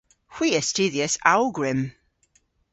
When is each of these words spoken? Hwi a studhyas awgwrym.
Hwi 0.33 0.49
a 0.59 0.61
studhyas 0.69 1.15
awgwrym. 1.33 1.81